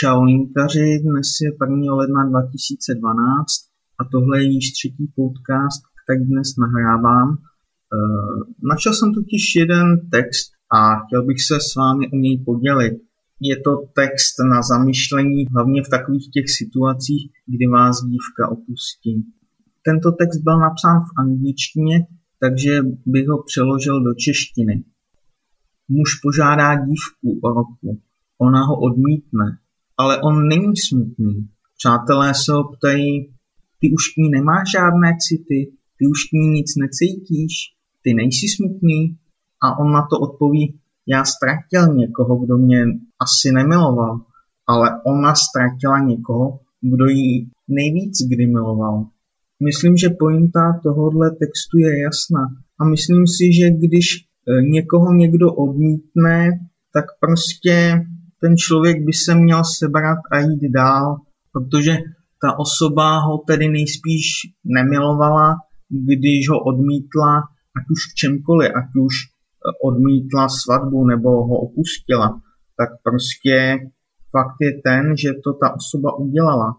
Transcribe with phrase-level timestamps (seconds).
[0.00, 1.94] Čau linkaři, dnes je 1.
[1.94, 3.46] ledna 2012
[4.00, 7.28] a tohle je již třetí podcast, který dnes nahrávám.
[7.36, 8.38] Eh,
[8.70, 12.94] našel jsem totiž jeden text a chtěl bych se s vámi o něj podělit.
[13.40, 19.14] Je to text na zamyšlení, hlavně v takových těch situacích, kdy vás dívka opustí.
[19.86, 22.06] Tento text byl napsán v angličtině,
[22.40, 22.72] takže
[23.06, 24.84] bych ho přeložil do češtiny.
[25.88, 28.00] Muž požádá dívku o roku.
[28.38, 29.58] Ona ho odmítne,
[29.98, 31.48] ale on není smutný.
[31.78, 33.34] Přátelé se ho ptají,
[33.80, 37.52] ty už k ní nemáš žádné city, ty už k ní nic necítíš,
[38.02, 39.16] ty nejsi smutný?
[39.62, 42.84] A on na to odpoví, já ztratil někoho, kdo mě
[43.20, 44.20] asi nemiloval,
[44.66, 49.06] ale ona ztratila někoho, kdo ji nejvíc kdy miloval.
[49.64, 52.48] Myslím, že pointa tohohle textu je jasná.
[52.80, 56.50] A myslím si, že když e, někoho někdo odmítne,
[56.92, 58.04] tak prostě
[58.44, 61.16] ten člověk by se měl sebrat a jít dál,
[61.52, 61.96] protože
[62.42, 64.26] ta osoba ho tedy nejspíš
[64.64, 65.54] nemilovala,
[65.90, 67.36] když ho odmítla,
[67.76, 69.28] ať už v čemkoliv, ať už e,
[69.88, 72.40] odmítla svatbu nebo ho opustila,
[72.78, 73.78] tak prostě
[74.32, 76.70] fakt je ten, že to ta osoba udělala.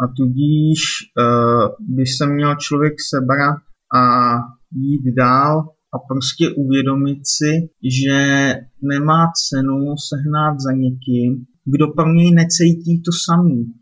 [0.00, 3.58] A tudíž uh, by se měl člověk sebrat
[3.94, 4.02] a
[4.72, 7.52] jít dál a prostě uvědomit si,
[7.98, 8.18] že
[8.82, 13.72] nemá cenu sehnat za někým, kdo pro něj necítí to samý.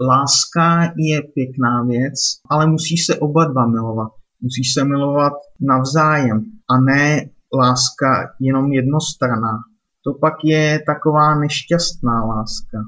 [0.00, 2.14] Láska je pěkná věc,
[2.50, 4.12] ale musí se oba dva milovat.
[4.40, 8.06] Musí se milovat navzájem a ne láska
[8.40, 9.58] jenom jednostraná.
[10.04, 12.78] To pak je taková nešťastná láska.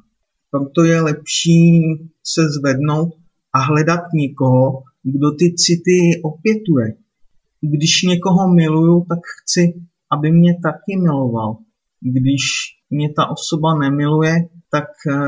[0.51, 1.81] Proto je lepší
[2.25, 3.13] se zvednout
[3.55, 6.87] a hledat někoho, kdo ty city opětuje,
[7.63, 9.75] když někoho miluju, tak chci,
[10.13, 11.57] aby mě taky miloval.
[12.01, 12.43] Když
[12.91, 15.19] mě ta osoba nemiluje, tak eh,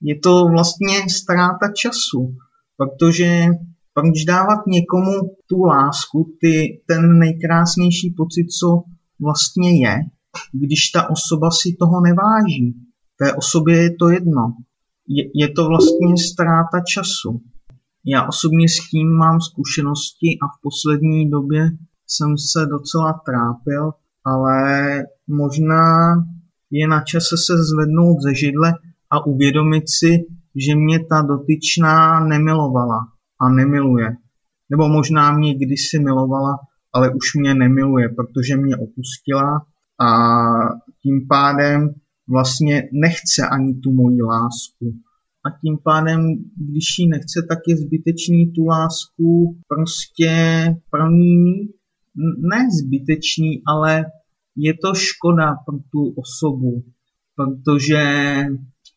[0.00, 2.36] je to vlastně ztráta času,
[2.76, 3.44] protože
[3.94, 5.12] proč dávat někomu
[5.46, 8.82] tu lásku, ty, ten nejkrásnější pocit, co
[9.20, 9.96] vlastně je,
[10.52, 12.74] když ta osoba si toho neváží.
[13.18, 14.54] Té osobě je to jedno.
[15.08, 17.40] Je, je to vlastně ztráta času.
[18.04, 21.70] Já osobně s tím mám zkušenosti a v poslední době
[22.06, 23.92] jsem se docela trápil,
[24.24, 26.14] ale možná
[26.70, 28.74] je na čase se zvednout ze židle
[29.10, 30.18] a uvědomit si,
[30.56, 32.98] že mě ta dotyčná nemilovala
[33.40, 34.16] a nemiluje.
[34.70, 36.58] Nebo možná mě kdysi milovala,
[36.92, 39.66] ale už mě nemiluje, protože mě opustila
[40.00, 40.08] a
[41.02, 41.94] tím pádem
[42.28, 44.94] vlastně nechce ani tu moji lásku
[45.46, 46.20] a tím pádem,
[46.56, 50.30] když ji nechce, tak je zbytečný tu lásku prostě
[50.90, 51.68] pro ní
[52.38, 54.04] ne zbytečný, ale
[54.56, 56.84] je to škoda pro tu osobu,
[57.36, 58.04] protože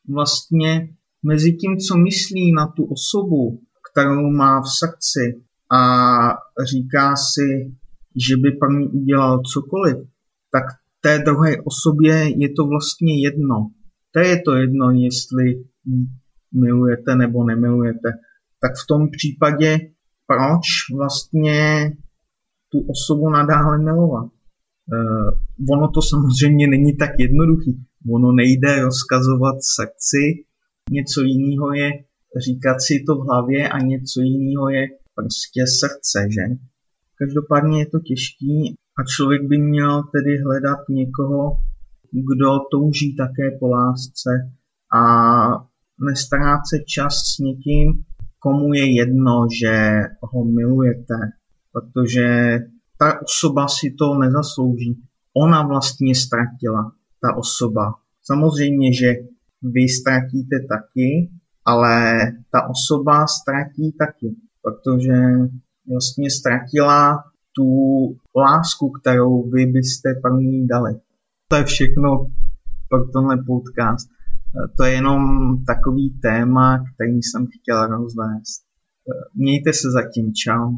[0.10, 0.90] vlastně
[1.24, 3.62] mezi tím, co myslí na tu osobu,
[3.92, 5.82] kterou má v srdci a
[6.72, 7.76] říká si,
[8.28, 9.98] že by pro ní udělal cokoliv,
[10.52, 10.64] tak
[11.02, 13.56] té druhé osobě je to vlastně jedno.
[14.12, 15.64] To je to jedno, jestli
[16.54, 18.10] milujete nebo nemilujete,
[18.62, 19.80] tak v tom případě
[20.28, 20.66] proč
[20.98, 21.92] vlastně
[22.72, 24.26] tu osobu nadále milovat?
[24.94, 27.86] Uh, ono to samozřejmě není tak jednoduchý.
[28.16, 30.44] Ono nejde rozkazovat srdci,
[30.92, 31.90] něco jiného je
[32.46, 36.42] říkat si to v hlavě a něco jiného je prostě srdce, že?
[37.18, 41.58] Každopádně je to těžký a člověk by měl tedy hledat někoho,
[42.12, 44.30] kdo touží také po lásce
[44.96, 45.04] a
[46.00, 48.04] nestrácet čas s někým,
[48.40, 51.16] komu je jedno, že ho milujete,
[51.72, 52.60] protože
[53.00, 55.04] ta osoba si to nezaslouží.
[55.34, 57.94] Ona vlastně ztratila, ta osoba.
[58.24, 59.14] Samozřejmě, že
[59.62, 61.30] vy ztratíte taky,
[61.66, 62.22] ale
[62.52, 65.14] ta osoba ztratí taky, protože
[65.88, 67.24] vlastně ztratila
[67.56, 67.66] tu
[68.36, 70.94] lásku, kterou vy byste pro ní dali.
[71.48, 72.26] To je všechno
[72.90, 74.10] pro tenhle podcast.
[74.78, 75.22] To je jenom
[75.66, 78.64] takový téma, který jsem chtěl rozvést.
[79.36, 80.78] Mějte se zatím, čau.